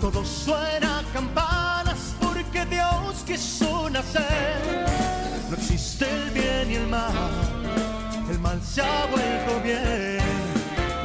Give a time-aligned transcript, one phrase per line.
[0.00, 4.84] Todo suena campanas porque Dios quiso nacer.
[5.48, 7.12] No existe el bien y el mal,
[8.28, 10.18] el mal se ha vuelto bien.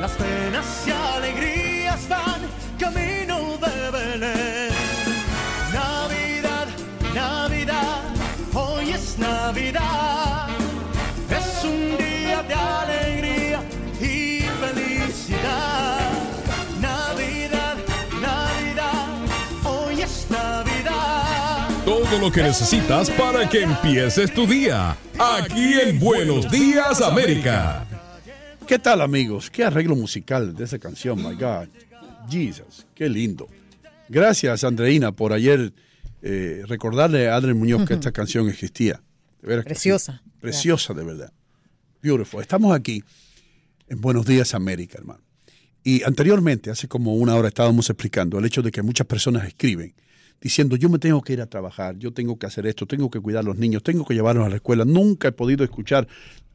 [0.02, 1.57] Las penas y alegrías
[22.18, 24.98] Todo lo que necesitas para que empieces tu día.
[25.20, 27.86] Aquí en Buenos Días América.
[28.66, 29.52] ¿Qué tal amigos?
[29.52, 31.68] Qué arreglo musical de esa canción, my God.
[32.28, 33.48] Jesus, qué lindo.
[34.10, 35.72] Gracias Andreina por ayer
[36.24, 39.00] eh, recordarle a Adrián Muñoz que esta canción existía.
[39.40, 39.90] De veras que sí.
[39.90, 40.24] Preciosa.
[40.42, 41.32] Preciosa de verdad.
[42.02, 42.42] Beautiful.
[42.42, 43.04] Estamos aquí
[43.90, 45.22] en Buenos Días América, hermano.
[45.84, 49.94] Y anteriormente, hace como una hora, estábamos explicando el hecho de que muchas personas escriben
[50.42, 53.20] diciendo, yo me tengo que ir a trabajar, yo tengo que hacer esto, tengo que
[53.20, 54.86] cuidar a los niños, tengo que llevarlos a la escuela.
[54.86, 56.08] Nunca he podido escuchar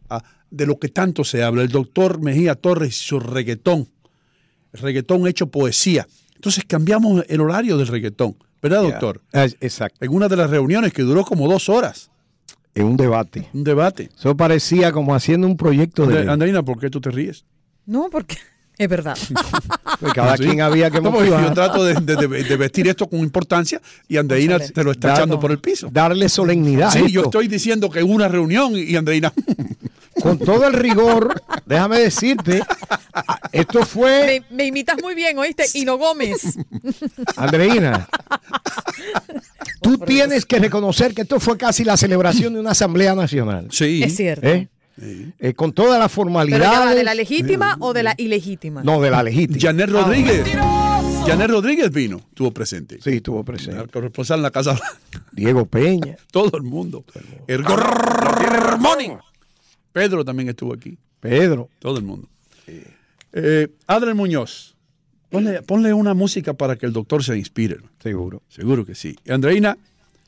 [0.09, 1.63] ah, de lo que tanto se habla.
[1.63, 3.89] El doctor Mejía Torres y su reggaetón.
[4.73, 6.07] El reggaetón hecho poesía.
[6.35, 8.37] Entonces cambiamos el horario del reggaetón.
[8.63, 9.21] ¿Verdad, doctor?
[9.33, 10.05] Ah, Exacto.
[10.05, 12.11] En una de las reuniones que duró como dos horas.
[12.75, 13.49] En un debate.
[13.53, 14.09] Un debate.
[14.17, 16.21] Eso parecía como haciendo un proyecto de.
[16.21, 17.45] Andre- Andreina, ¿por qué tú te ríes?
[17.85, 18.37] No, porque
[18.79, 19.17] es verdad.
[20.01, 20.43] Pues cada ¿Sí?
[20.45, 21.25] quien había que No.
[21.25, 25.09] Yo trato de, de- de- de vestir esto con importancia y Andreina te lo está
[25.09, 25.89] Dar- echando por el piso.
[25.93, 26.89] Darle solemnidad.
[26.89, 27.25] a Sí, yo esto.
[27.25, 29.33] estoy diciendo que hubo una reunión y Andreina.
[30.23, 32.63] Con todo el rigor, déjame decirte,
[33.51, 35.65] esto fue, me, me imitas muy bien, ¿oíste?
[35.75, 36.59] Hino Gómez.
[37.37, 38.09] Andreina,
[39.81, 43.69] tú tienes que reconocer que esto fue casi la celebración de una Asamblea Nacional.
[43.71, 44.03] Sí.
[44.03, 44.47] Es cierto.
[44.47, 44.69] ¿eh?
[45.01, 46.95] Eh, con toda la Pero ya va, formalidad.
[46.95, 48.83] ¿de la legítima o de la ilegítima?
[48.83, 49.59] No, de la legítima.
[49.61, 50.47] Janet Rodríguez.
[51.27, 52.99] Janet Rodríguez vino, estuvo presente.
[53.03, 53.89] Sí, estuvo El presente.
[53.89, 54.79] corresponsal en la Casa.
[55.33, 56.17] Diego Peña.
[56.31, 57.05] Todo el mundo.
[57.47, 59.13] El Gormoni.
[59.93, 60.99] Pedro también estuvo aquí.
[61.21, 61.69] Pedro.
[61.79, 62.29] Todo el mundo.
[63.35, 64.75] Eh, Adrián Muñoz,
[65.31, 67.79] ponle, ponle una música para que el doctor se inspire.
[68.03, 68.43] Seguro.
[68.49, 69.17] Seguro que sí.
[69.29, 69.79] Andreina,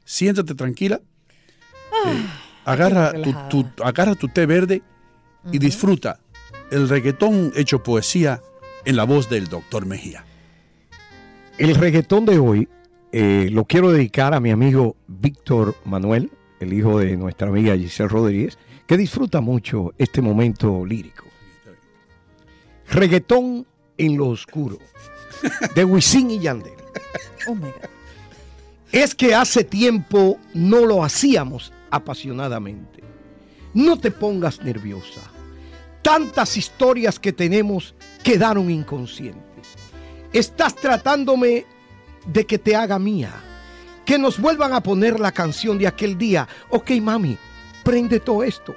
[0.04, 1.00] siéntate tranquila.
[2.06, 2.26] Eh,
[2.64, 3.12] agarra,
[3.50, 4.82] tu, agarra tu té verde
[5.52, 6.20] y disfruta
[6.70, 8.42] el reggaetón hecho poesía
[8.84, 10.24] en la voz del doctor Mejía.
[11.58, 12.68] El reggaetón de hoy
[13.12, 16.30] eh, lo quiero dedicar a mi amigo Víctor Manuel,
[16.60, 21.24] el hijo de nuestra amiga Giselle Rodríguez, que disfruta mucho este momento lírico.
[22.90, 24.78] Reggaetón en lo oscuro,
[25.74, 26.72] de Wisin y Yandel.
[27.46, 27.90] Oh my God.
[28.90, 33.02] Es que hace tiempo no lo hacíamos apasionadamente.
[33.72, 35.20] No te pongas nerviosa.
[36.02, 39.68] Tantas historias que tenemos quedaron inconscientes.
[40.32, 41.66] Estás tratándome
[42.26, 43.32] de que te haga mía.
[44.04, 46.46] Que nos vuelvan a poner la canción de aquel día.
[46.70, 47.38] Ok, mami,
[47.82, 48.74] prende todo esto.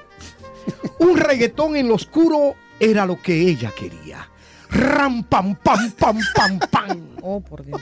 [0.99, 4.29] Un reggaetón en lo oscuro era lo que ella quería.
[4.69, 7.07] Ram, pam, pam, pam, pam, pam.
[7.21, 7.81] Oh, por Dios.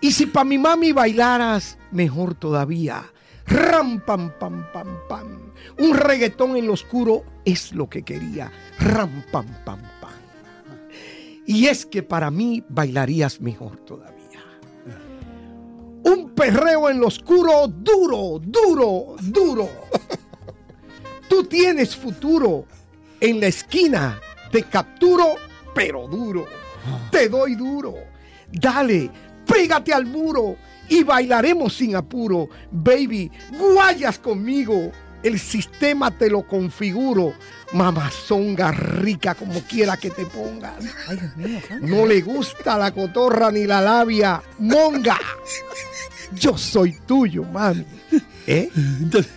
[0.00, 3.12] Y si pa' mi mami bailaras, mejor todavía.
[3.46, 5.52] Ram, pam, pam, pam, pam.
[5.78, 8.50] Un reggaetón en lo oscuro es lo que quería.
[8.78, 10.10] Ram, pam, pam, pam.
[11.46, 14.16] Y es que para mí bailarías mejor todavía.
[16.02, 19.68] Un perreo en lo oscuro, duro, duro, duro.
[21.28, 22.66] Tú tienes futuro.
[23.20, 24.20] En la esquina
[24.50, 25.36] te capturo,
[25.74, 26.46] pero duro.
[27.10, 27.94] Te doy duro.
[28.50, 29.10] Dale,
[29.46, 30.56] pégate al muro
[30.88, 32.48] y bailaremos sin apuro.
[32.70, 34.90] Baby, guayas conmigo.
[35.22, 37.32] El sistema te lo configuro.
[37.72, 40.74] Mamazonga rica como quiera que te pongas.
[41.08, 41.60] Ay, Dios mío.
[41.80, 44.40] No le gusta la cotorra ni la labia.
[44.58, 45.18] Monga.
[46.38, 47.84] Yo soy tuyo, mami.
[48.46, 48.68] ¿Eh?
[48.76, 49.32] Entonces,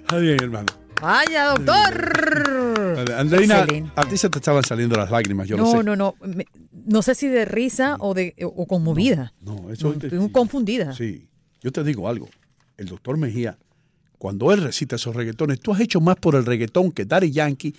[0.00, 0.66] está bien, hermano.
[1.00, 3.04] Vaya, doctor.
[3.18, 5.84] Andreina, a ti se te estaban saliendo las lágrimas, yo lo No, sé.
[5.84, 6.14] no, no.
[6.22, 6.46] Me-
[6.86, 9.32] no sé si de risa o de o conmovida.
[9.42, 10.92] No, eso No, estoy confundida.
[10.94, 11.28] Sí,
[11.62, 12.28] yo te digo algo.
[12.78, 13.58] El doctor Mejía,
[14.18, 17.72] cuando él recita esos reggaetones, tú has hecho más por el reggaetón que Daddy Yankee,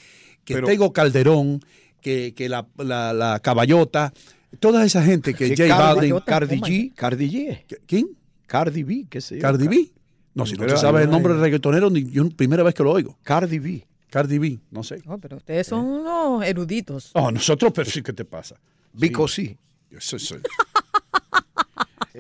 [0.43, 1.61] que Pero- Tego Calderón,
[2.01, 4.13] que, que la, la- la Caballota,
[4.59, 6.19] toda esa gente que J Cardi- Balvin.
[6.25, 6.93] Cardi Oh, G.
[6.95, 7.63] Cardi G.
[7.67, 8.09] ¿Qué- ¿Quién?
[8.45, 9.41] Cardi B, qué sé yo.
[9.41, 9.91] Cardi B.
[10.33, 12.91] No, si no te sabes el nombre del reggaetonero, ni yo primera vez que lo
[12.91, 13.17] oigo.
[13.23, 13.85] Cardi B.
[14.09, 15.01] Cardi B, no sé.
[15.07, 17.09] Oh, pero ustedes son unos eruditos.
[17.13, 18.55] Oh, nosotros, pero sí, ¿qué te pasa?
[18.99, 19.57] Because sí.
[19.99, 20.39] Soy- soy.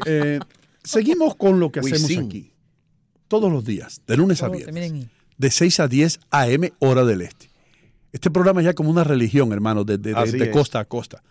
[0.05, 0.39] Eh,
[0.83, 2.25] seguimos con lo que We hacemos sing.
[2.27, 2.51] aquí.
[3.27, 5.07] Todos los días, de lunes a viernes.
[5.37, 7.49] de 6 a 10 AM, hora del este.
[8.13, 10.51] Este programa es ya como una religión, hermano, de, de- de- Así de es.
[10.51, 11.23] costa a costa.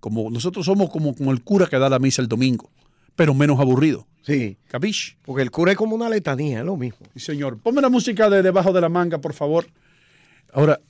[0.00, 2.70] Como nosotros somos como, como el cura que da la misa el domingo,
[3.14, 4.06] pero menos aburrido.
[4.22, 4.56] Sí.
[4.68, 5.16] ¿Capish?
[5.22, 7.06] Porque el cura es como una letanía, es lo mismo.
[7.14, 7.58] Sí, señor.
[7.58, 9.66] Ponme la música de debajo de la manga, por favor.
[10.52, 10.80] Ahora,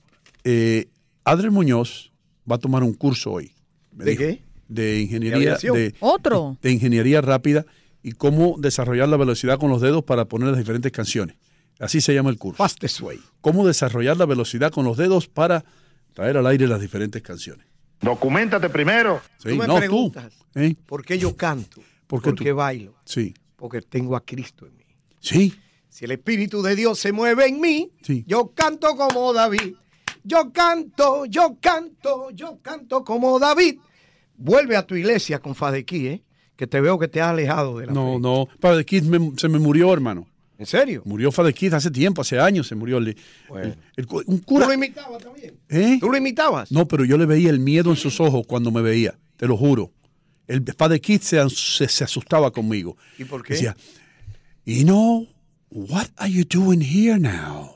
[0.44, 0.86] eh,
[1.24, 2.12] Adriel Muñoz
[2.50, 3.52] va a tomar un curso hoy.
[3.94, 4.42] ¿De dijo, qué?
[4.68, 5.36] De ingeniería.
[5.36, 5.76] aviación?
[5.76, 6.58] De, Otro.
[6.62, 7.64] de ingeniería rápida
[8.02, 11.36] y cómo desarrollar la velocidad con los dedos para poner las diferentes canciones.
[11.78, 12.56] Así se llama el curso.
[12.58, 13.18] Fastest way.
[13.40, 15.64] Cómo desarrollar la velocidad con los dedos para
[16.12, 17.66] traer al aire las diferentes canciones.
[18.00, 19.20] Documentate primero.
[19.38, 20.32] Sí, Tú me no, preguntas.
[20.52, 20.60] tú.
[20.60, 20.76] ¿eh?
[20.86, 21.82] ¿Por qué yo canto?
[22.06, 22.54] ¿Por qué tú?
[22.54, 22.94] bailo?
[23.04, 23.34] Sí.
[23.56, 24.84] Porque tengo a Cristo en mí.
[25.20, 25.54] Sí.
[25.88, 28.24] Si el Espíritu de Dios se mueve en mí, Sí.
[28.26, 29.74] yo canto como David.
[30.24, 33.76] Yo canto, yo canto, yo canto como David.
[34.36, 36.22] Vuelve a tu iglesia con Fadequí, ¿eh?
[36.56, 38.20] que te veo que te has alejado de la No, fe.
[38.20, 38.84] no.
[38.84, 40.26] Kid me- se me murió, hermano.
[40.56, 41.02] ¿En serio?
[41.04, 42.98] Murió Father Kid hace tiempo, hace años se murió.
[42.98, 43.16] el-
[43.48, 43.66] Bueno.
[43.72, 44.66] el- el cu- un ¿Tú cura.
[44.68, 45.58] lo imitabas también?
[45.68, 45.98] ¿Eh?
[46.00, 46.70] ¿Tú lo imitabas?
[46.70, 49.56] No, pero yo le veía el miedo en sus ojos cuando me veía, te lo
[49.56, 49.90] juro.
[50.46, 52.96] El Father Kid se, se- se asustaba conmigo.
[53.18, 53.54] ¿Y por qué?
[53.54, 53.76] Decía,
[54.64, 55.26] you know,
[55.70, 57.72] what are you doing here now?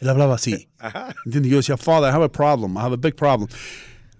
[0.00, 0.68] Él hablaba así.
[1.26, 1.50] ¿Entiendes?
[1.50, 3.48] Yo decía, Father, I have a problem, I have a big problem.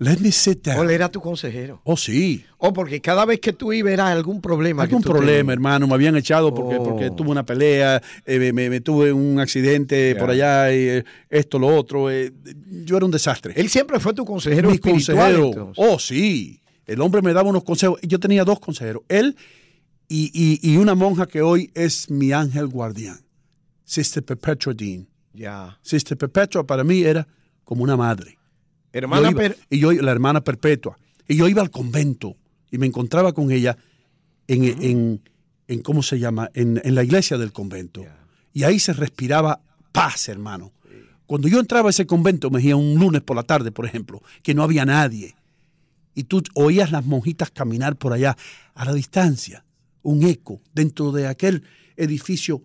[0.02, 0.90] Let me sit ¿O él down.
[0.90, 1.82] era tu consejero?
[1.84, 2.42] Oh, sí.
[2.56, 4.82] O porque cada vez que tú ibas era algún problema.
[4.84, 5.52] Algún problema, tenías.
[5.52, 5.86] hermano.
[5.86, 6.82] Me habían echado porque, Oh.
[6.84, 11.04] porque tuve una pelea, eh, me, me- me tuve un accidente por allá, y, eh,
[11.28, 12.10] esto, lo otro.
[12.10, 12.32] eh,
[12.84, 13.52] yo era un desastre.
[13.56, 15.48] Él siempre fue tu consejero mi consejero.
[15.48, 15.74] entonces.
[15.76, 16.62] Oh, sí.
[16.86, 18.00] El hombre me daba unos consejos.
[18.02, 19.02] Yo tenía dos consejeros.
[19.06, 19.36] Él
[20.08, 23.20] y, y- y una monja que hoy es mi ángel guardián.
[23.84, 25.06] Sister Perpetua Dean.
[25.32, 25.78] Ya.
[25.82, 27.26] Sister Perpetua para mí era
[27.64, 28.38] como una madre.
[28.92, 30.98] Hermana, Yo iba- Per- y yo, la hermana perpetua.
[31.28, 32.36] Y yo iba al convento
[32.70, 33.76] y me encontraba con ella
[34.48, 35.22] en, en-
[35.68, 36.50] en- ¿cómo se llama?
[36.54, 38.04] En, en la iglesia del convento.
[38.52, 39.60] Y ahí se respiraba
[39.92, 40.72] paz, hermano.
[41.26, 44.20] Cuando yo entraba a ese convento, me decía un lunes por la tarde, por ejemplo,
[44.42, 45.36] que no había nadie.
[46.16, 48.36] Y tú oías las monjitas caminar por allá
[48.74, 49.64] a la distancia,
[50.02, 51.62] un eco dentro de aquel
[51.96, 52.62] edificio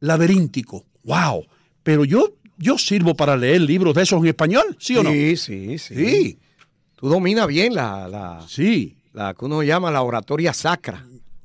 [0.00, 0.86] laberíntico.
[1.06, 1.46] ¡Wow!
[1.82, 5.10] Pero yo, yo sirvo para leer libros de esos en español, ¿sí o no?
[5.10, 5.94] Sí, sí, sí.
[5.94, 6.38] Sí,
[6.96, 8.96] Tú dominas bien la, la, sí.
[9.12, 11.04] la que uno llama la oratoria sacra.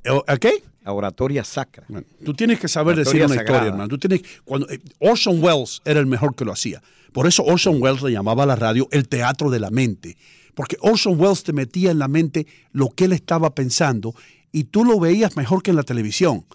[0.10, 0.64] ¿O- ¿A qué?
[0.84, 1.84] La oratoria sacra.
[1.90, 3.44] Bueno, tú tienes que saber decir una sagrada.
[3.44, 3.88] historia, hermano.
[3.88, 6.82] Tú tienes, cuando, eh, Orson Welles era el mejor que lo hacía.
[7.14, 10.18] Por eso Orson Welles le llamaba a la radio el teatro de la mente.
[10.56, 14.16] Porque Orson Welles te metía en la mente lo que él estaba pensando
[14.52, 16.46] y tú lo veías mejor que en la televisión.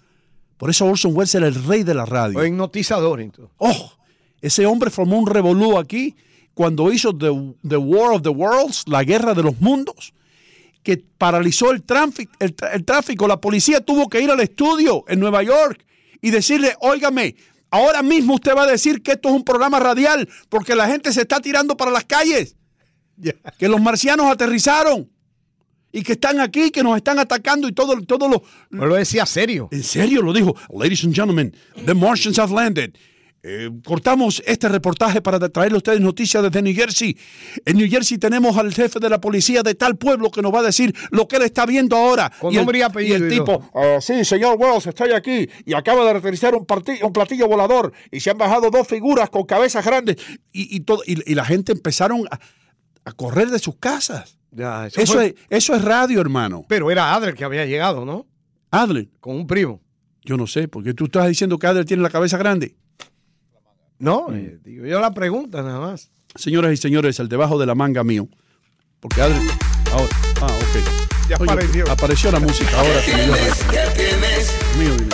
[0.57, 2.39] Por eso Orson Welles era el rey de la radio.
[2.39, 3.55] O hipnotizador, entonces.
[3.59, 3.93] ¡Oh!
[4.41, 6.15] Ese hombre formó un revolú aquí
[6.55, 7.31] cuando hizo the,
[7.69, 10.15] the War of the Worlds, la guerra de los mundos,
[10.83, 13.27] que paralizó el tráfico, el, tra- el tráfico.
[13.29, 15.85] La policía tuvo que ir al estudio en Nueva York
[16.23, 17.35] y decirle, óigame,
[17.71, 21.13] ahora mismo usted va a decir que esto es un programa radial porque la gente
[21.13, 22.57] se está tirando para las calles,
[23.59, 25.11] que los marcianos aterrizaron
[25.99, 29.25] y que están aquí, que nos están atacando y todo, todo lo, No lo decía
[29.25, 29.69] serio.
[29.73, 30.55] en serio lo dijo.
[30.71, 31.55] Ladies and gentlemen,
[31.87, 32.91] the Martians have landed.
[33.49, 37.17] Eh, cortamos este reportaje para traerle a ustedes noticias desde New Jersey.
[37.65, 40.61] En New Jersey tenemos al jefe de la policía de tal pueblo que nos va
[40.61, 42.31] a decir lo que él está viendo ahora.
[42.41, 45.49] Con y el, nombre y apellido y el tipo, "Ah, sí, señor Wells, estoy aquí
[45.65, 46.67] y acaba de aterrizar un,
[47.03, 50.17] un platillo volador y se han bajado dos figuras con cabezas grandes
[50.53, 52.41] y, y todo, y, y la gente empezaron a,
[53.05, 54.36] a correr de sus casas.
[54.57, 56.65] Ya, eso Eso, fue- es, eso es radio, hermano.
[56.67, 58.27] Pero era Adler que había llegado, ¿no?
[58.71, 59.81] Adler, Con un primo.
[60.25, 62.75] yo no sé, porque tú estás diciendo que Adler tiene la cabeza grande.
[63.99, 64.35] No, Mm.
[64.35, 66.11] eh, digo yo la pregunta nada más.
[66.35, 68.29] Señoras y señores, el debajo de la manga mío.
[69.01, 69.37] Porque Adri.
[69.93, 70.09] ahora-
[70.41, 71.29] ah, ok.
[71.29, 71.91] Ya Oye, apareció.
[71.91, 73.01] Apareció la música ahora.
[73.07, 73.35] me dio-
[73.71, 75.07] ¿Qué tienes mío,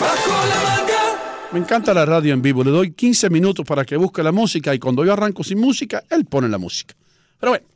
[0.00, 1.50] bajo la manga?
[1.52, 2.64] Me encanta la radio en vivo.
[2.64, 6.02] Le doy 15 minutos para que busque la música y cuando yo arranco sin música,
[6.10, 6.94] él pone la música.
[7.38, 7.66] Pero bueno,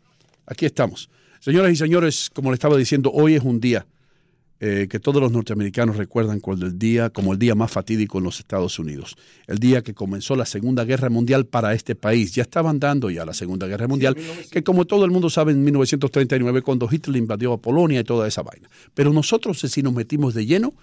[0.49, 1.11] aquí estamos.
[1.41, 3.87] Señoras y señores, como le estaba diciendo, hoy es un día
[4.61, 8.25] eh, que todos los norteamericanos recuerdan como el día, como el día más fatídico en
[8.25, 9.15] los Estados Unidos.
[9.47, 12.35] El día que comenzó la Segunda Guerra Mundial para este país.
[12.35, 14.17] Ya estaban dando ya la Segunda Guerra Mundial,
[14.51, 18.27] que como todo el mundo sabe, en 1939, cuando Hitler invadió a Polonia y toda
[18.27, 18.69] esa vaina.
[18.95, 20.75] Pero nosotros sí nos metimos de lleno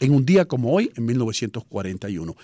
[0.00, 2.34] en un día como hoy, en 1941.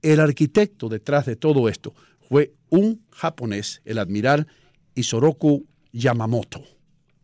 [0.00, 1.92] El arquitecto detrás de todo esto
[2.28, 4.46] fue un japonés, el admiral
[4.94, 6.62] Isoroku Yamamoto.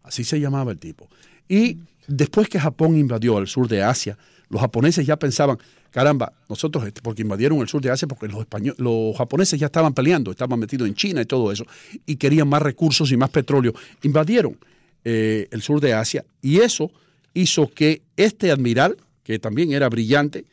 [0.02, 1.08] Así se llamaba el tipo.
[1.48, 4.18] Y después que Japón invadió el sur de Asia,
[4.48, 5.58] los japoneses ya pensaban,
[5.90, 9.66] caramba, nosotros, este, porque invadieron el sur de Asia, porque los, españoles, los japoneses ya
[9.66, 11.66] estaban peleando, estaban metidos en China y todo eso,
[12.06, 13.72] y querían más recursos y más petróleo.
[14.02, 14.58] Invadieron
[15.04, 16.90] eh, el sur de Asia y eso
[17.32, 20.44] hizo que este admiral, que también era brillante,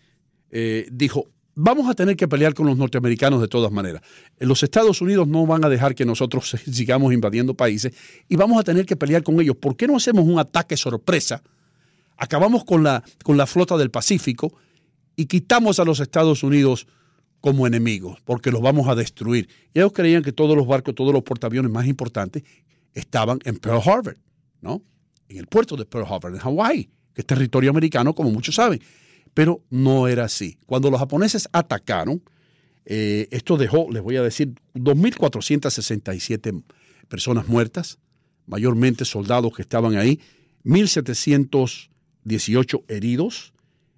[0.51, 4.01] eh, dijo, vamos a tener que pelear con los norteamericanos de todas maneras.
[4.39, 7.93] Los Estados Unidos no van a dejar que nosotros sigamos invadiendo países
[8.27, 9.55] y vamos a tener que pelear con ellos.
[9.57, 11.43] ¿Por qué no hacemos un ataque sorpresa?
[12.17, 14.53] Acabamos con la, con la flota del Pacífico
[15.15, 16.87] y quitamos a los Estados Unidos
[17.41, 19.49] como enemigos, porque los vamos a destruir.
[19.73, 22.43] Y ellos creían que todos los barcos, todos los portaaviones más importantes
[22.93, 24.17] estaban en Pearl Harbor,
[24.61, 24.83] ¿no?
[25.27, 28.79] En el puerto de Pearl Harbor, en Hawái, que es territorio americano, como muchos saben.
[29.33, 30.57] Pero no era así.
[30.65, 32.21] Cuando los japoneses atacaron,
[32.85, 36.63] eh, esto dejó, les voy a decir, 2.467
[37.07, 37.99] personas muertas,
[38.47, 40.19] mayormente soldados que estaban ahí,
[40.65, 43.53] 1.718 heridos,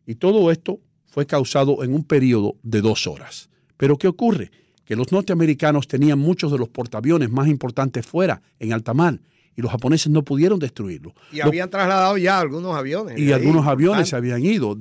[0.05, 3.49] y todo esto fue causado en un periodo de dos horas.
[3.77, 4.51] Pero ¿qué ocurre?
[4.85, 9.19] Que los norteamericanos tenían muchos de los portaaviones más importantes fuera, en alta mar,
[9.55, 11.13] y los japoneses no pudieron destruirlo.
[11.31, 13.19] Y habían trasladado ya algunos aviones.
[13.19, 14.77] Y algunos aviones se habían ido.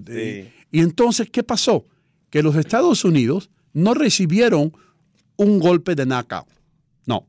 [0.71, 1.87] Y entonces, ¿qué pasó?
[2.31, 4.73] Que los Estados Unidos no recibieron
[5.37, 6.47] un golpe de knockout.
[7.07, 7.27] No,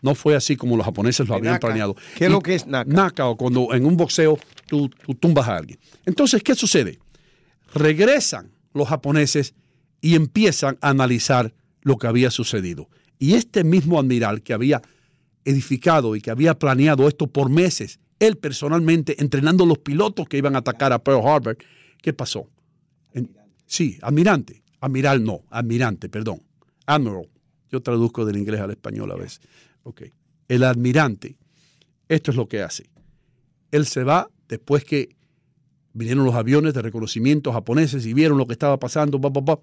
[0.00, 1.96] no fue así como los japoneses lo habían planeado.
[2.16, 2.94] ¿Qué es lo que es knockout?
[2.94, 5.78] Knockout, cuando en un boxeo tú, tú tumbas a alguien.
[6.06, 6.98] Entonces, ¿qué sucede?
[7.74, 9.54] Regresan los japoneses
[10.00, 11.52] y empiezan a analizar
[11.82, 12.88] lo que había sucedido.
[13.18, 14.80] Y este mismo admiral que había
[15.48, 20.54] edificado y que había planeado esto por meses, él personalmente entrenando los pilotos que iban
[20.54, 21.56] a atacar a Pearl Harbor,
[22.02, 22.48] ¿qué pasó?
[23.12, 23.30] En-
[23.66, 24.62] sí, admirante.
[24.80, 26.42] Admiral no, admirante, perdón.
[26.86, 27.28] Admiral.
[27.70, 29.40] Yo traduzco del inglés al español a veces.
[29.82, 30.02] Ok.
[30.48, 31.36] El admirante,
[32.08, 32.88] esto es lo que hace.
[33.70, 35.16] Él se va después que
[35.92, 39.58] vinieron los aviones de reconocimiento japoneses y vieron lo que estaba pasando, pa, pa, pa,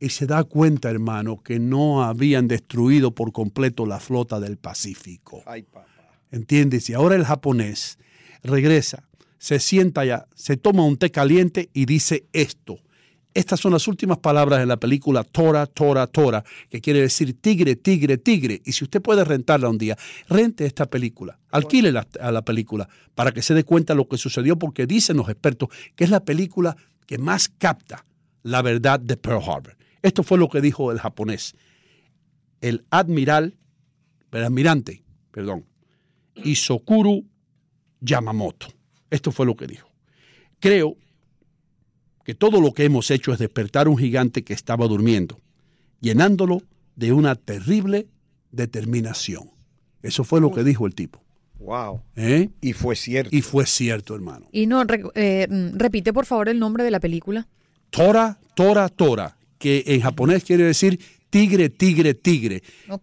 [0.00, 5.42] y se da cuenta, hermano, que no habían destruido por completo la flota del Pacífico.
[5.46, 5.86] Ay, papá.
[6.30, 6.88] ¿Entiendes?
[6.90, 7.98] Y ahora el japonés
[8.42, 12.78] regresa, se sienta allá, se toma un té caliente y dice esto.
[13.34, 17.76] Estas son las últimas palabras de la película Tora, Tora, Tora, que quiere decir tigre,
[17.76, 18.60] tigre, tigre.
[18.64, 19.96] Y si usted puede rentarla un día,
[20.28, 24.08] rente esta película, alquile la- a la película para que se dé cuenta de lo
[24.08, 26.76] que sucedió, porque dicen los expertos que es la película
[27.06, 28.04] que más capta
[28.42, 29.76] la verdad de Pearl Harbor.
[30.02, 31.54] Esto fue lo que dijo el japonés.
[32.60, 33.56] El admiral,
[34.32, 35.64] el almirante, perdón,
[36.34, 37.24] Isokuru
[38.00, 38.68] Yamamoto.
[39.10, 39.88] Esto fue lo que dijo.
[40.60, 40.96] Creo
[42.24, 45.40] que todo lo que hemos hecho es despertar un gigante que estaba durmiendo,
[46.00, 46.62] llenándolo
[46.96, 48.06] de una terrible
[48.52, 49.50] determinación.
[50.02, 51.22] Eso fue lo que dijo el tipo.
[51.58, 52.02] Wow.
[52.16, 52.50] ¿eh?
[52.60, 53.34] Y fue cierto.
[53.34, 54.46] Y fue cierto, hermano.
[54.52, 57.48] Y no, re- eh, mm, repite por favor el nombre de la película.
[57.90, 60.98] Tora, Tora, Tora, que en japonés quiere decir
[61.30, 62.62] tigre, tigre, tigre,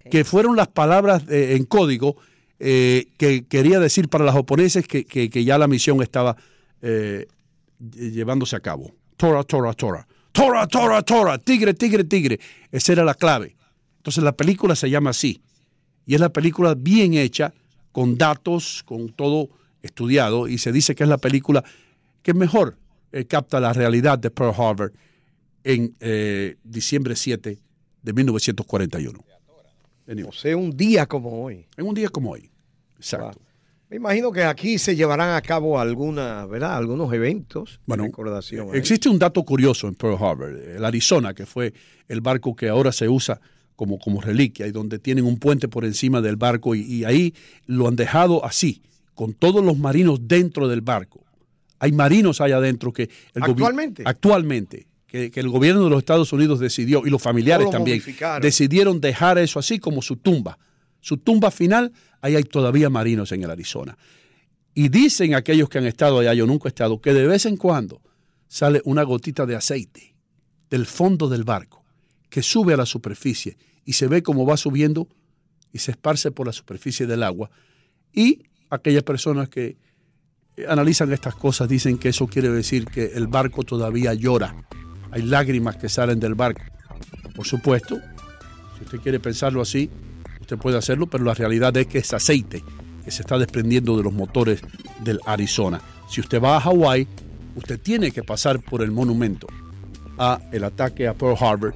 [0.09, 2.15] que fueron las palabras eh, en código
[2.59, 6.35] eh, que quería decir para los japoneses que, que- que ya la misión estaba
[6.81, 7.27] eh,
[7.79, 8.91] llevándose a cabo.
[9.17, 10.07] Tora, Tora, Tora.
[10.31, 11.37] Tora, Tora, Tora.
[11.37, 12.39] Tigre, tigre, tigre.
[12.71, 13.55] Esa era la clave.
[13.97, 15.41] Entonces la película se llama así.
[16.05, 17.53] Y es la película bien hecha,
[17.91, 19.49] con datos, con todo
[19.81, 20.47] estudiado.
[20.47, 21.63] Y se dice que es la película
[22.21, 22.77] que mejor
[23.27, 24.91] capta la realidad de Pearl Harbor
[25.65, 27.57] en eh, diciembre 7
[28.03, 29.19] de 1941.
[30.07, 31.65] Anyway, O sea, un día como hoy.
[31.75, 32.51] en un día como hoy.
[32.97, 33.41] Exacto.
[33.89, 36.77] Me imagino que aquí se llevarán a cabo alguna, ¿verdad?
[36.77, 38.67] Algunos eventos Bueno, de recordación.
[38.69, 38.77] ¿eh?
[38.77, 41.73] Existe un dato curioso en Pearl Harbor, el Arizona, que fue
[42.07, 43.39] el barco que ahora se usa
[43.75, 47.33] como, como reliquia y donde tienen un puente por encima del barco y, y ahí
[47.65, 48.83] lo han dejado así,
[49.15, 51.23] con todos los marinos dentro del barco.
[51.79, 53.09] Hay marinos allá adentro que...
[53.33, 54.03] El ¿Actualmente?
[54.05, 54.87] Actualmente.
[55.15, 58.03] Que, que el gobierno de los Estados Unidos decidió, y los familiares lo también,
[58.41, 60.57] decidieron dejar eso así como su tumba.
[60.99, 63.97] Su tumba final, ahí hay todavía marinos en el Arizona.
[64.73, 67.55] Y dicen aquellos que han estado allá, yo nunca he estado, que de vez en
[67.55, 68.01] cuando
[68.49, 70.15] sale una gotita de aceite
[70.69, 71.85] del fondo del barco
[72.29, 75.07] que sube a la superficie y se ve cómo va subiendo
[75.71, 77.49] y se esparce por la superficie del agua.
[78.11, 79.77] Y aquellas personas que
[80.67, 84.67] analizan estas cosas dicen que eso quiere decir que el barco todavía llora.
[85.15, 86.61] Hay lágrimas que salen del barco.
[87.33, 87.97] Por supuesto,
[88.77, 89.89] si usted quiere pensarlo así,
[90.41, 92.61] usted puede hacerlo, pero la realidad es que es aceite
[93.05, 94.59] que se está desprendiendo de los motores
[95.05, 95.79] del Arizona.
[96.09, 97.07] Si usted va a Hawái,
[97.55, 99.47] usted tiene que pasar por el monumento
[100.17, 101.73] a el ataque a Pearl Harbor,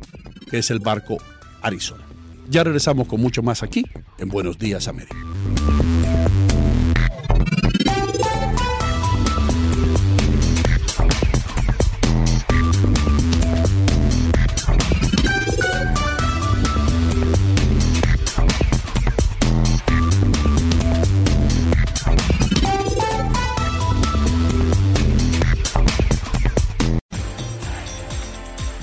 [0.50, 1.18] que es el barco
[1.62, 2.04] Arizona.
[2.50, 3.86] Ya regresamos con mucho más aquí
[4.18, 5.16] en Buenos Días América.